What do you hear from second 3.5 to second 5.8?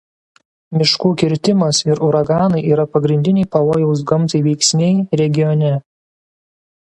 pavojaus gamtai veiksniai regione.